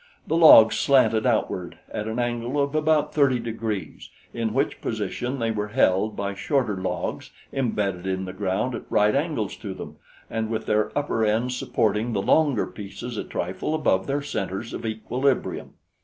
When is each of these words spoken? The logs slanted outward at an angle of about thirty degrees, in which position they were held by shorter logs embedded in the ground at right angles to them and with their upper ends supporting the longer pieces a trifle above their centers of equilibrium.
The 0.25 0.35
logs 0.35 0.79
slanted 0.79 1.27
outward 1.27 1.77
at 1.93 2.07
an 2.07 2.17
angle 2.17 2.59
of 2.59 2.73
about 2.73 3.13
thirty 3.13 3.37
degrees, 3.37 4.09
in 4.33 4.51
which 4.51 4.81
position 4.81 5.37
they 5.37 5.51
were 5.51 5.67
held 5.67 6.15
by 6.15 6.33
shorter 6.33 6.75
logs 6.75 7.29
embedded 7.53 8.07
in 8.07 8.25
the 8.25 8.33
ground 8.33 8.73
at 8.73 8.85
right 8.89 9.13
angles 9.13 9.55
to 9.57 9.75
them 9.75 9.97
and 10.27 10.49
with 10.49 10.65
their 10.65 10.91
upper 10.97 11.23
ends 11.23 11.55
supporting 11.55 12.13
the 12.13 12.21
longer 12.23 12.65
pieces 12.65 13.15
a 13.15 13.23
trifle 13.23 13.75
above 13.75 14.07
their 14.07 14.23
centers 14.23 14.73
of 14.73 14.87
equilibrium. 14.87 15.73